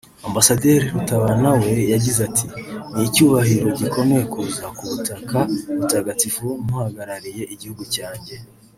Ambasaderi 0.27 0.85
Rutabana 0.95 1.49
we 1.61 1.71
yagize 1.93 2.19
ati 2.29 2.45
“Ni 2.93 3.01
icyubahiro 3.07 3.67
gikomeye 3.79 4.23
kuza 4.33 4.63
ku 4.77 4.83
butaka 4.91 5.37
butagatifu 5.79 6.45
nk’uhagarariye 6.63 7.43
igihugu 7.55 7.83
cyanjye 7.95 8.35